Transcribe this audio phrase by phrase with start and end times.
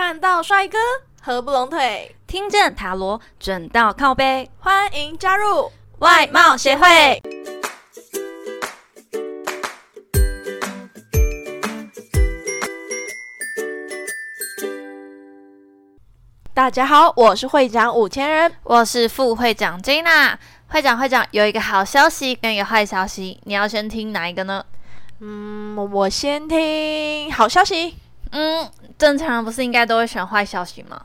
[0.00, 0.78] 看到帅哥
[1.20, 7.20] 合不拢腿，听见塔罗准到靠背，欢迎加入外貌协会。
[16.54, 20.36] 大家好，我是会长五千人，我是副会长 Jana。
[20.68, 24.64] 会长，会长有一个好消息跟一个坏消息，你要先听哪一个呢？
[25.18, 27.96] 嗯，我先听好消息。
[28.30, 31.00] 嗯，正常人不是应该都会选坏消息吗？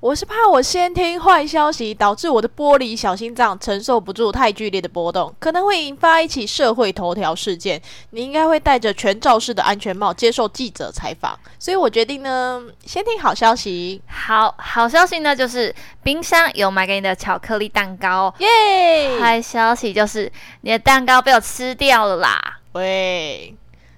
[0.00, 7.80] 我是怕我先听坏消息，导致我的玻璃小心脏承受不住太剧烈的波动，可能会引发一起社会头条事件。
[8.10, 14.00] 你应该会戴着全罩式的安全帽接受记者采访，所以我决定呢，先听好消息。
[14.06, 19.18] 好好消息呢，就是冰箱有买给你的巧克力蛋糕，耶！
[19.20, 20.30] 坏消息就是
[20.60, 22.58] 你的蛋糕被我吃掉了啦。
[22.72, 23.54] 喂，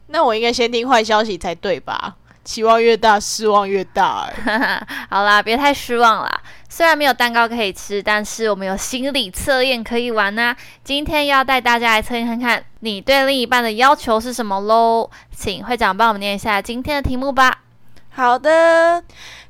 [0.06, 2.16] 那我应该先听坏消息才对吧？
[2.48, 4.26] 期望越大，失望越大。
[5.10, 6.40] 好啦，别太失望啦。
[6.70, 10.56] 虽然没有蛋糕可以吃，但是我们有心理测验可以玩呐。
[10.82, 15.10] 今天要带大家来测验看看，你对另一半的要求是什么喽？
[15.36, 17.64] 请会长帮我们念一下今天的题目吧。
[18.08, 19.04] 好的，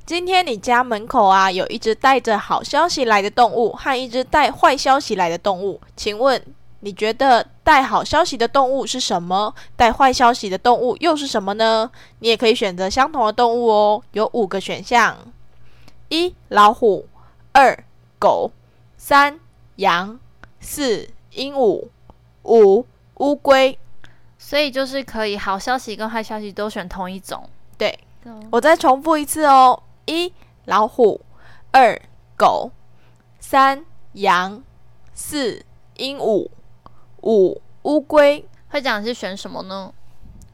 [0.04, 6.42] 今天你家门口啊，有一只带着好消息来的动物和一只带坏消息来的动物，请问？
[6.80, 9.54] 你觉得带好消息的动物是什么？
[9.76, 11.90] 带坏消息的动物又是什么呢？
[12.20, 15.14] 你也可以选择相同的动物哦，有五个选项：
[16.08, 17.06] 一老虎，
[17.52, 17.84] 二
[18.18, 18.50] 狗，
[18.96, 19.38] 三
[19.76, 20.18] 羊，
[20.60, 21.88] 四鹦鹉，
[22.44, 23.78] 五乌龟。
[24.38, 27.50] 所以就是可以好消息跟坏消息都选同一种。
[27.76, 27.98] 对，
[28.50, 30.32] 我再重复一次哦：一
[30.64, 31.20] 老虎，
[31.72, 32.00] 二
[32.34, 32.70] 狗，
[33.38, 34.62] 三羊，
[35.12, 35.62] 四
[35.98, 36.48] 鹦鹉。
[37.28, 39.92] 五乌龟会长是选什么呢？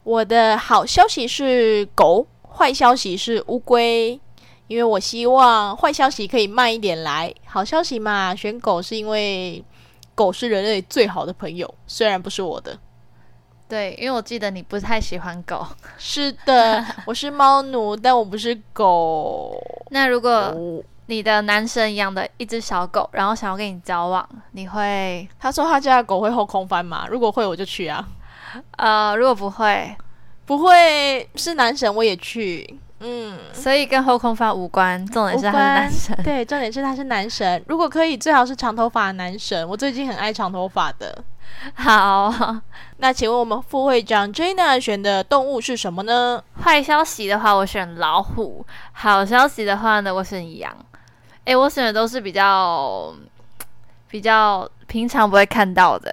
[0.02, 4.20] 我的好消息是狗，坏消息是乌龟。
[4.66, 9.62] 因为我希望坏消息可以慢一点来，好消息嘛，选狗是因为
[10.16, 12.76] 狗是人类最好的朋友，虽然不是我的。
[13.68, 15.64] 对，因为我记得你不太喜欢狗。
[15.96, 19.56] 是的，我是猫奴，但我不是狗。
[19.90, 20.52] 那如果？
[21.06, 25.28] 你的男神养的一只小狗，然后想要跟你交往，你会？
[25.38, 27.06] 他说他家的狗会后空翻吗？
[27.10, 28.06] 如果会，我就去啊。
[28.76, 29.94] 呃，如果不会，
[30.46, 32.78] 不会是男神我也去。
[33.00, 36.18] 嗯，所以跟后空翻无关，重点是他是男神。
[36.24, 37.62] 对，重点是他是男神。
[37.68, 39.68] 如果可以，最好是长头发的男神。
[39.68, 41.22] 我最近很爱长头发的。
[41.74, 42.32] 好，
[42.98, 46.42] 那请问我们副会长 Jana 选的动物是什么呢？
[46.62, 50.74] 坏消息的话，我选老虎；好消息的话呢，我选羊。
[51.44, 53.14] 哎，我选的都是比较
[54.08, 56.10] 比较平常不会看到的，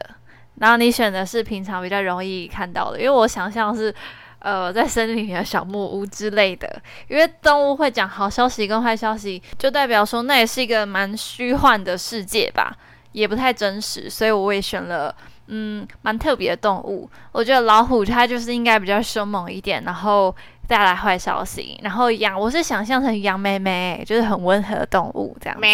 [0.55, 3.93] 然后你选的是平常比较容易看到的，因为我想象是
[4.39, 6.81] 呃在森林里的小木屋之类的。
[7.07, 12.75] 因为动物会讲好消息跟坏消息，就代表说那也是一个蛮虚幻的世界吧，
[13.13, 15.15] 也不太真实，所以我也选了
[15.47, 17.09] 嗯蛮特别的动物。
[17.31, 20.35] 我觉得老虎它就是应该比较凶猛一点，然后。
[20.71, 25.59] 带来坏消息，然后羊，我是想象成羊妹妹，就是很温和的动物这样。
[25.59, 25.67] 子，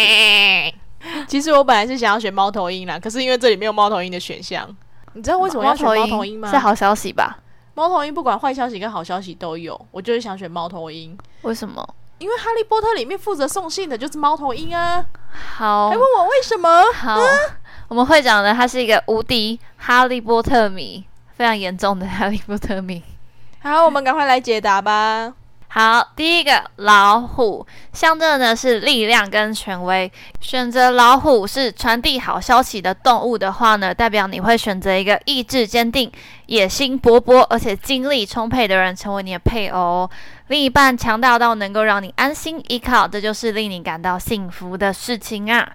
[1.28, 4.68] 其实我本来是想要选猫头鹰啦，可是因为这里没有猫头鹰的选项，
[5.14, 6.50] 你知道为什么要选猫头鹰吗？
[6.50, 7.38] 是好消息吧？
[7.76, 11.16] 猫头鹰不管坏消息跟好消息都有，我就是想选猫头鹰。
[11.44, 11.88] 为什么？
[12.18, 15.06] 因为哈利波特里面负责送信的就是猫头鹰啊。
[15.58, 16.84] 好，还问我为什么？
[16.96, 17.20] 好，
[17.88, 21.06] 我们会长呢，他是一个无敌哈利波特迷，
[21.36, 23.04] 非常严重的哈利波特迷。
[23.60, 25.34] 好，我们赶快来解答吧。
[25.70, 30.10] 好，第一个老虎象征的是力量跟权威。
[30.40, 36.10] 选择老虎是传递好消息的动物的话呢，代表你会选择一个意志坚定、
[36.46, 40.10] 野心勃勃，而且精力充沛的人成为你的配偶。
[40.48, 45.70] 另一半强大到能够让你安心依靠，这就是令你感到幸福的事情啊。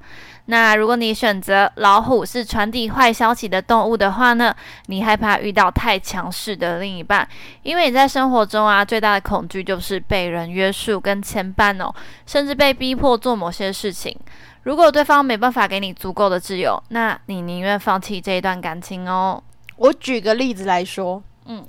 [0.47, 4.55] 那如果你选择老虎是传递坏消息的动物的话呢？
[4.87, 7.27] 你害怕遇到太强势的另一半，
[7.63, 11.95] 因为你在生活中啊最大的恐惧就是被人约束跟牵绊哦，
[12.27, 14.17] 甚至被逼迫做某些事情。
[14.65, 19.41] 如果对方没办法给你足够的自由，那你宁愿放弃这一段感情哦。
[19.77, 21.65] 我举个例子来说，嗯，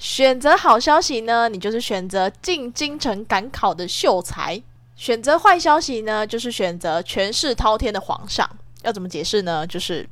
[0.00, 4.60] 选择好消息呢，你就是选择进京城赶考的秀才。
[4.96, 8.48] 选择坏消息呢，就是选择权势滔天的皇上。
[8.82, 9.66] 要怎么解释呢？
[9.66, 10.08] 就是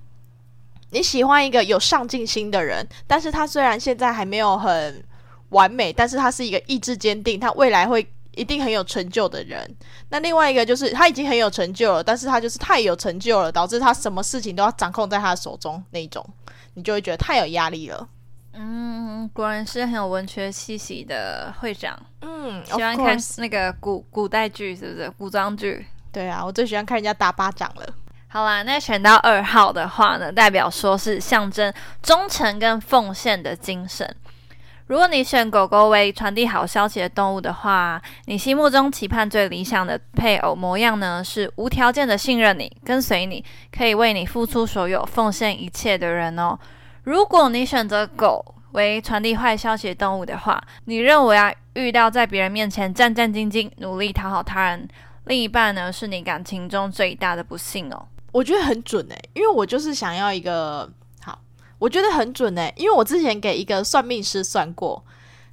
[0.90, 5.02] 你喜欢一个有上进心的人，但是他虽然现在还没有很
[5.48, 9.74] 完美，但是他是一个意志坚定，他未来会一定很有成就的人。
[10.10, 16.22] 那另外一个就是他已经很有成就了，但是他就是太有成就了，导致他什么事情都要掌控在他的手中那种，
[16.74, 18.06] 你就会觉得太有压力了。
[18.60, 21.96] 嗯，果然是很有文学气息的会长。
[22.22, 25.86] 嗯，喜欢看那个古古代剧，是不是古装剧？
[26.10, 27.86] 对啊，我最喜欢看人家打巴掌了。
[28.26, 31.72] 好啦，那选到二号的话呢，代表说是象征
[32.02, 34.12] 忠诚跟奉献的精神。
[34.88, 46.58] 如果你选狗狗为传递好消息的动物的话，你心目中期盼最理想的配偶模样呢，是无条件的信任你、跟随你、可以为你付出所有、奉献一切的人哦。
[47.08, 54.86] 如果你选择狗为传递坏消息的动物的话，你认为啊，遇到在别人面前战战兢兢、努力讨好他人
[55.24, 58.06] 另一半呢，是你感情中最大的不幸哦。
[58.30, 60.86] 我觉得很准诶，因为我就是想要一个
[61.22, 61.38] 好。
[61.78, 65.02] 我觉得很准诶，因为我之前给一个算命师算过，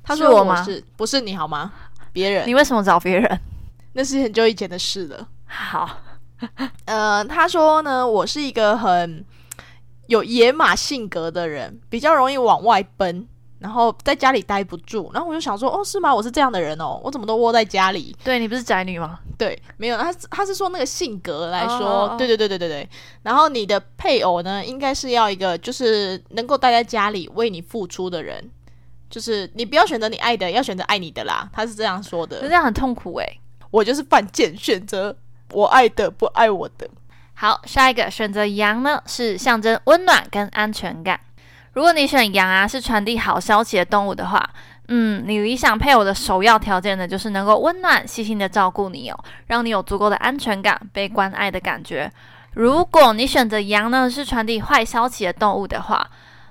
[0.03, 1.71] 他说我是不是你好吗？
[2.11, 3.39] 别人，你为什么找别人？
[3.93, 5.25] 那是很久以前的事了。
[5.47, 5.89] 好，
[6.83, 9.23] 呃，他说呢，我是一个很
[10.07, 13.27] 有野马性格的人，比较容易往外奔。
[13.57, 16.13] 然后在家里待不住，然后我就想说，哦，是吗？
[16.13, 18.15] 我是这样的人哦，我怎么都窝在家里？
[18.23, 19.17] 对你不是宅女吗？
[19.39, 22.89] 对，没有，他他是说那个性格来说，对对对对对对。
[23.23, 28.51] 然后你的配偶呢，应该是要一个就是能够待在家里为你付出的人，
[29.09, 31.49] 就是你不要选择你爱的，要选择爱你的啦。
[31.51, 33.39] 他是这样说的，这样很痛苦诶。
[33.71, 35.15] 我就是犯贱，选择
[35.53, 36.87] 我爱的不爱我的。
[37.35, 41.19] 好，下一个选择羊呢，是象征温暖跟安全感。
[41.73, 44.49] 如果你选羊啊，是传递好消息的动物的话，
[44.87, 52.09] 嗯，你理想配偶的首要条件呢，就是能够温暖、细心的照顾你哦，让你有足够的安全感、被关爱的感觉。
[52.53, 56.09] 如果你选择羊呢，是传递坏消息的动物的话，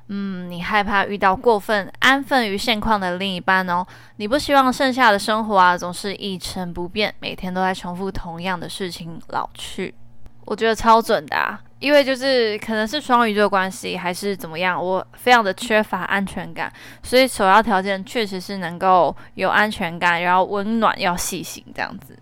[0.09, 3.87] 嗯，你害怕遇到过分安分于现况的另一半哦，
[4.17, 9.95] 你不希望剩下的生活啊总是一成不变，每天都在重复同样的事情老去。
[10.45, 11.61] 我觉得超准的啊。
[11.81, 22.19] 因为就是可能是双鱼座关系，还是怎么样，我非常的缺乏安全感，所以首要条件确实是能够有安全感，然后温暖，要细心这样子，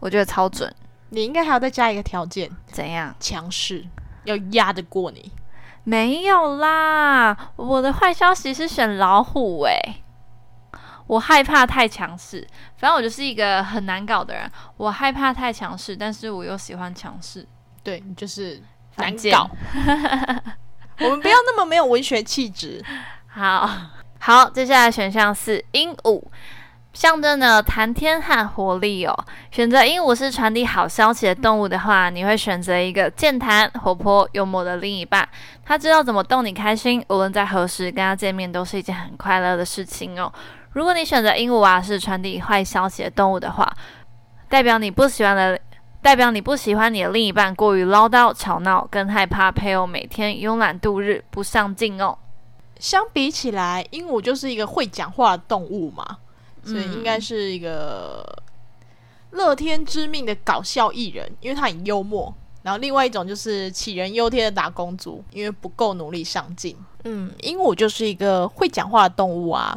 [0.00, 0.70] 我觉得超准。
[1.08, 3.14] 你应该还要再加一个条件，怎样？
[3.18, 3.86] 强势，
[4.24, 5.32] 要压得过你。
[5.84, 10.02] 没有啦，我的坏消息是选老虎诶，
[11.06, 12.46] 我害怕太强势，
[12.76, 17.46] 反正我就是一个很难搞的人，我害怕太强势，但是我又喜欢强势，
[17.86, 18.60] 对你就是。
[18.98, 19.46] 难搞，
[21.00, 22.82] 我们不要那么没有文学气质。
[23.26, 23.68] 好
[24.18, 26.24] 好，接下来选项是鹦鹉，
[26.94, 29.14] 象征的谈天和活力哦。
[29.50, 35.28] 选择鹦鹉是传递好消息的动物的话，你会选择一个健谈、活泼、幽默的另一半。
[35.62, 40.32] 他知道怎么逗你开心，无论在何时跟他见面都是一件很快乐的事情哦。
[40.70, 43.70] 如果你选择鹦鹉啊是传递坏消息的动物的话，
[44.48, 45.60] 代表你不喜欢的。
[46.06, 52.16] 代表你不喜欢你的另一半过于唠叨、吵闹，更害怕配偶每天慵懒度日、不上进哦。
[52.78, 56.18] 相比起来，鹦鹉就是一个会讲话的动物嘛，
[56.62, 58.24] 所以应该是一个
[59.30, 62.32] 乐天知命的搞笑艺人，因为他很幽默。
[62.62, 66.76] 然后另外一种就是杞人忧天的打工族，因为不够努力上进。
[67.02, 69.76] 嗯，鹦鹉就是一个会讲话的动物啊。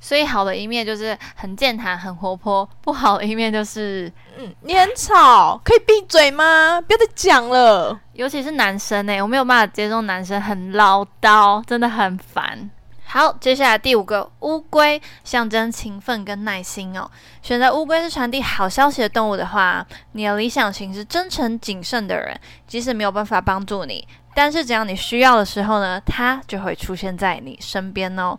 [0.00, 6.80] 所以好的一面就是很健谈、很活泼；不好的一面就是，嗯，你很吵，可以闭嘴吗？
[6.80, 7.98] 不要再讲了。
[8.12, 12.70] 尤其是男生呢，我没有办法接受男生很唠叨，真的很烦。
[13.10, 17.10] 好，接下来第五个乌龟，象征勤奋跟耐心哦。
[17.40, 28.38] 选择乌龟是传递好消息的动物的话，你的理想型是真诚谨慎的人，即使没有办法帮助你，但是只要你需要的时候呢，它就会出现在你身边哦。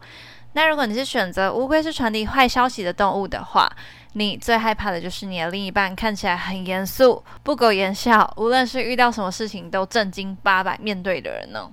[0.54, 3.72] 那如果你是选择乌龟是传递坏消息的动物的话，
[4.14, 11.72] 你最害怕的就是你的另一半看起来很严肃、不苟言笑，无论是遇到什么事情都正经八百面对的人呢？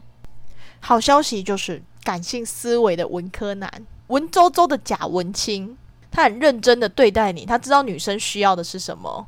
[0.81, 3.71] 好消息就是感性思维的文科男，
[4.09, 5.77] 文绉绉的假文青，
[6.11, 9.27] 他很认真的对待你，他知道女生需要的是什么。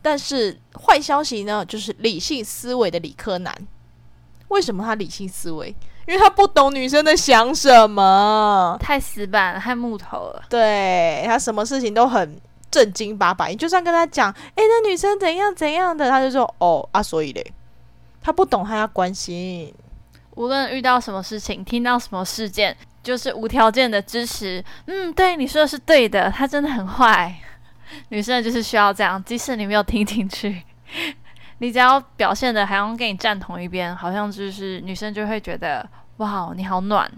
[0.00, 3.52] 但是坏消息呢，就是理性思维的理科男。
[4.48, 5.74] 为什么他理性思维？
[6.06, 10.42] 因为他不懂女生在想什么，太死板了、太木头了。
[10.48, 17.52] 对他什么事情都很正经八百，你就算跟他讲，哎，那女生怎样怎样的，他就说，哦啊，所以嘞，
[18.22, 19.74] 他不懂，他要关心。
[20.36, 24.62] 无论遇到什么事情，听到什么事件，就是无条件的支持。
[24.86, 27.34] 嗯，对，你说的是对的，他真的很坏。
[28.10, 30.62] 女生就是需要这样，即使你没有听进去。
[31.58, 37.10] 你只要表现的好像跟你站同一边，好像就是女生就会觉得哇，你好暖。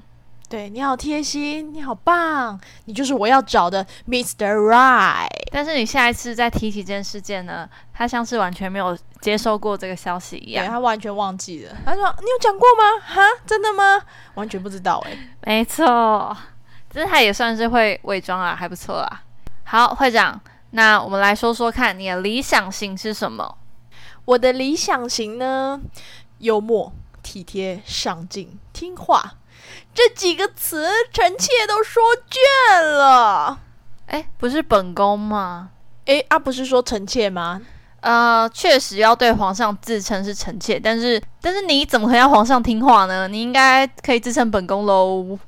[0.49, 4.55] 对你好贴心，你好棒，你就是我要找的 Mr.
[4.55, 5.29] Right。
[5.53, 11.77] 但是你下一次再提起这件事件呢，他像是完全没有接收过这个消息一样，他完全忘记了。
[11.85, 13.05] 他说：“你有讲过吗？
[13.07, 14.01] 哈，真的吗？
[14.37, 16.35] 完全不知道。”哎，没错，
[16.89, 19.23] 这他也算是会伪装啊，还不错啊。
[19.65, 20.41] 好，会长，
[20.71, 23.58] 那我们来说说看，你的理想型是什么？
[24.29, 25.81] 我的理想型呢，
[26.41, 26.93] 幽默、
[27.23, 29.37] 体贴、上进、听话。
[29.95, 33.59] 这几个词，臣妾都说倦了。
[34.05, 35.71] 哎，不是本宫吗？
[36.05, 37.63] 哎，啊，不是说臣妾吗？
[38.01, 43.27] 呃，确实要对皇上自称是臣妾，但是，但是你怎么可以让皇上听话呢？
[43.29, 45.39] 你应该可以自称本宫喽。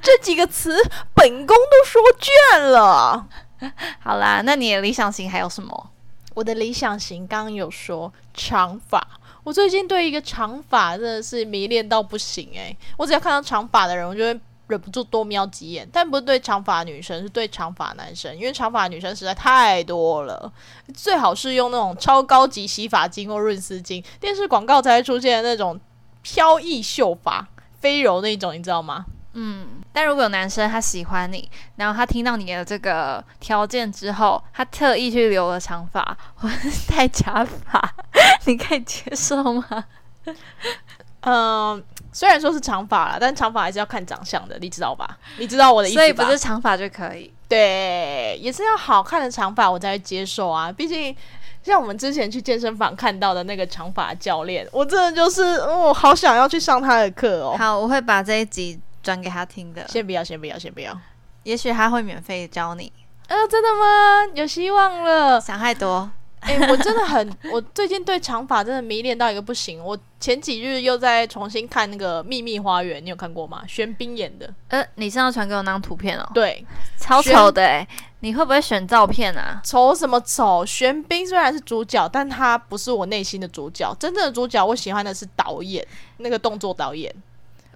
[0.00, 0.80] 这几个词，
[1.12, 3.26] 本宫都说倦了。
[3.98, 5.90] 好啦，那你的理想型还有什么？
[6.38, 9.04] 我的理想型刚刚有说长发。
[9.42, 15.88] 我最近对一个长发真的是迷恋到不行诶，我只要看到长发的人，我就会忍不住多瞄几眼。
[15.92, 20.52] 但不是对长发女生，是对长发男生，因为长发女生实在太多了。
[20.94, 25.80] 最好是用那种超高级洗发精或润丝精，电视广告才会出现的那种
[26.22, 27.48] 飘逸秀发、
[27.80, 29.06] 飞柔那种，你知道吗？
[29.38, 29.66] 嗯。
[29.92, 36.48] 但如果有男生他喜欢你，然后他听到你的这个条件之后，他特意去留了长发或
[36.88, 37.94] 戴假发，
[38.46, 39.84] 你可以接受吗？
[41.22, 45.18] 嗯，虽然说是长发了，但长发还是要看长相的，你知道吧？
[45.38, 46.02] 你知道我的意思吧？
[46.02, 47.32] 所以不是长发就可以？
[47.48, 50.70] 对，也是要好看的长发我才会接受啊。
[50.70, 51.16] 毕竟
[51.62, 57.56] 像我们之前去健身房看到的那个长发教练，我真的就是，哦好想要去上他的课哦。
[57.58, 58.78] 好，我会把这一集。
[59.08, 60.94] 转给他听的，先不要，先不要，先不要。
[61.44, 62.92] 也许他会免费教你。
[63.26, 64.32] 呃，真的吗？
[64.34, 65.40] 有希望了。
[65.40, 66.10] 想太多。
[66.40, 69.82] 哎，我真的很， 我最近对长发真的迷恋到一个不行。
[69.82, 73.64] 我前几日又在重新看那个《秘密花园》，你有看过吗？
[73.66, 74.52] 玄彬演的。
[74.68, 76.30] 呃，你上次传给我那张图片哦。
[76.34, 76.62] 对，
[76.98, 77.88] 超丑的哎！
[78.20, 79.60] 你会不会选照片啊？
[79.64, 80.66] 丑什么丑？
[80.66, 83.92] 玄彬虽然是主角，但他不是我内心的主角。
[83.98, 85.86] 真正的主角，我喜欢的是导演，
[86.18, 87.10] 那个动作导演。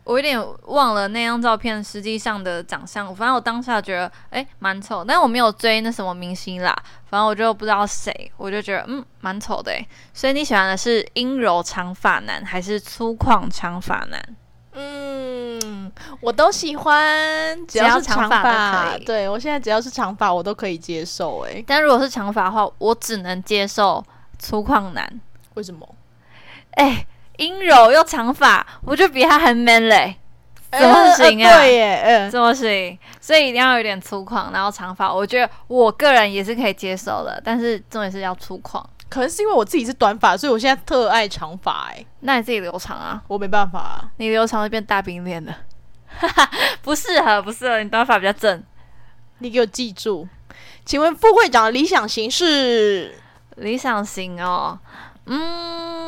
[0.04, 9.72] 我有点忘了那张照片实际上的长相，反正我当下觉得哎蛮丑，但我没有追那什么明星啦，反正我就不知道谁，我就觉得嗯蛮丑的。
[10.12, 14.20] 所以你喜欢的是阴柔长发男还是粗犷长发男？
[14.72, 19.04] 嗯，我都喜欢，只要是长发都可以。
[19.04, 24.04] 对我现在只要是长发我都可以接受哎，但如果是长发的话，我只能接受
[24.38, 25.20] 粗犷男。
[25.54, 25.88] 为什么？
[26.72, 27.06] 哎。
[27.42, 30.16] 阴柔又长发，我就比他还 man 嘞，
[30.70, 31.58] 怎么行啊？
[31.58, 32.98] 对耶，怎么行？
[33.20, 37.40] 所以一定要有点粗犷，然后长发，我觉得我个人也是可以接受的。
[37.44, 41.88] 但是重点是要粗犷，可能是因为我自己是短发，所以我现在特爱长发。
[41.90, 43.22] 哎，那你自己留长啊？
[43.28, 45.54] 我没办法啊，你留长会变大饼脸的，
[46.82, 47.82] 不适合，不适合。
[47.82, 48.62] 你短发比较正，
[49.38, 50.26] 你给我记住。
[50.84, 53.14] 请问副会长的理想型是？
[53.56, 54.78] 理想型哦，
[55.26, 56.01] 嗯。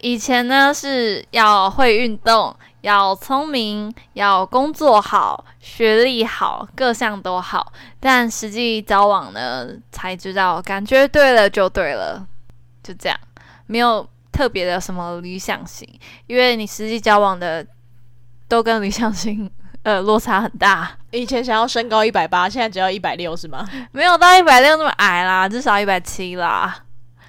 [0.00, 7.72] 以前呢是要会运动，要聪明，要工作好，学历好，各项都好。
[7.98, 12.26] 但实际交往呢，才知道感觉对了就对了，
[12.82, 13.18] 就这样，
[13.66, 15.86] 没有特别的什么理想型，
[16.26, 17.66] 因为你实际交往的
[18.48, 19.50] 都跟理想型
[19.82, 20.90] 呃落差很大。
[21.10, 23.68] 以前想要身高一百八，现在只要一百六是吗？
[23.92, 26.84] 没有到一百六那么矮啦，至少一百七啦，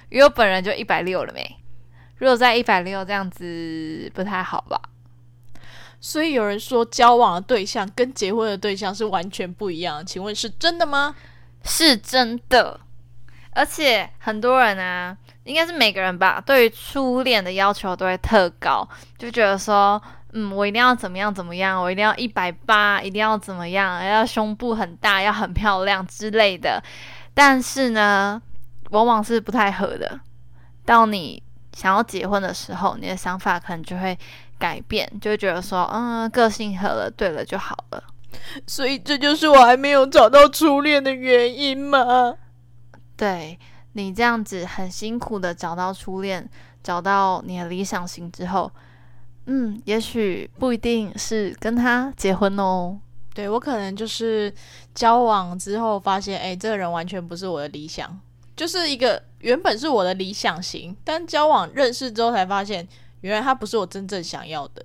[0.08, 1.56] 因为我本人就一百六了没。
[2.22, 4.80] 如果在一百六这样子不太好吧？
[5.98, 11.12] 所以有人说交往的对象跟结婚的对象是完全不一样，请问是真的吗？
[11.64, 12.78] 是真的，
[13.50, 18.88] 而且很多人啊，应该是每个人吧，对于初恋的要求都会特高，
[19.18, 20.00] 就觉得说，
[20.32, 26.80] 嗯，我一定要怎么样怎么样，我一定要一百八，一定要怎么样，要胸部很大，要很漂亮之类的。
[27.34, 28.40] 但是呢，
[28.90, 30.20] 往往是不太合的，
[30.84, 31.42] 到你。
[31.74, 34.18] 想要结婚的时候，你的想法可能就会
[34.58, 38.02] 改变，就会觉得说，嗯，个性合了，对了就好了。
[38.66, 42.34] 所以这就是我还没有找到初恋的原因吗？
[43.16, 43.58] 对
[43.92, 46.48] 你这样子很辛苦的找到初恋，
[46.82, 48.70] 找到你的理想型之后，
[49.46, 52.98] 嗯，也许不一定是跟他结婚哦。
[53.34, 54.52] 对我可能就是
[54.94, 58.18] 交往之后发现，哎，这个人完全不是我的理想。
[58.62, 62.86] 就是一个原本是我的理想型，但交往认识之后才发现，
[63.22, 64.84] 原来他不是我真正想要的。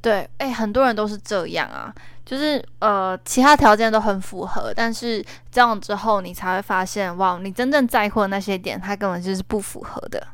[0.00, 5.22] 对，哎，很多人都是这样啊，就是呃，其他条件都很符合，但是
[5.52, 10.26] 交往之后你才会发现，哇，你真正在乎的那些点，他根本就是不符合的。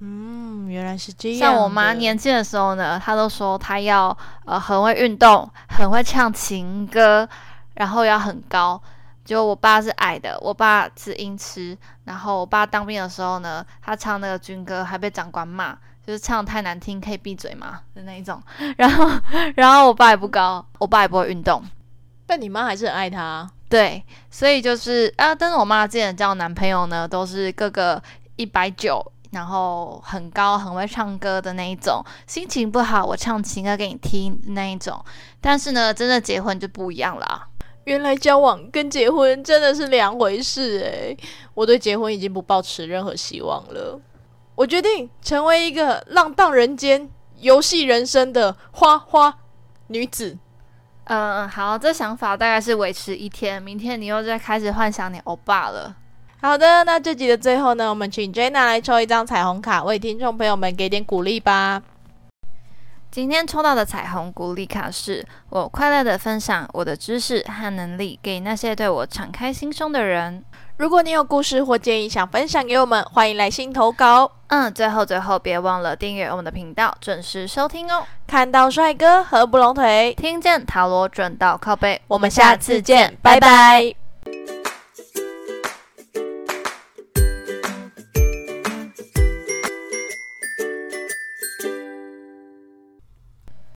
[0.00, 0.68] 嗯。
[0.68, 1.38] 原来是这样。
[1.38, 7.28] 像我妈年轻的时候呢，她都说她要呃很会运动，很会唱情歌，
[7.74, 8.82] 然后要很高。
[9.24, 11.76] 就我爸是矮的，我爸是音痴。
[12.04, 15.72] 然后我爸当兵的时候呢，他唱那个军歌还被长官骂，
[16.04, 18.42] 就是唱太难听，可以闭嘴吗的那一种。
[18.76, 19.08] 然后，
[19.54, 21.62] 然后我爸也不高，我爸也不会运动。
[22.26, 23.48] 但你妈还是很爱他。
[23.68, 28.02] 对，所以就是啊，但是我妈之前交男朋友呢，都是个个
[28.36, 32.04] 一百九，然后很高，很会唱歌的那一种。
[32.26, 35.02] 心情不好，我唱情歌给你听那一种。
[35.40, 37.48] 但是呢，真的结婚就不一样了。
[37.84, 41.16] 原来交往跟结婚真的是两回事诶，
[41.54, 44.00] 我对结婚已经不抱持任何希望了。
[44.54, 47.08] 我决定成为一个浪荡人间、
[47.40, 49.38] 游戏人生的花花
[49.88, 50.38] 女子。
[51.04, 55.96] 嗯，好，这想法大概是维持一天，明天你又在开始幻想你欧巴了。
[56.40, 61.82] 好的，那这集的最后呢，我们请 Jenna 来抽一张彩虹卡，为听众朋友们给点鼓励吧。
[63.12, 70.42] 今天抽到的彩虹鼓励卡是我快乐的分享我的知识和能力给那些对我敞开心胸的人。
[70.78, 74.32] 如果你有故事或建议想分享给我们，欢迎来信投稿。
[74.46, 78.02] 嗯，最后最后别忘了订阅我们的频道，准时收听哦。
[78.26, 84.01] 看到帅哥合不拢腿，听见塔罗准到靠背，我们下次见，拜拜。